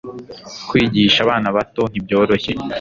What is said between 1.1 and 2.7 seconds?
abana bato ntibyoroshye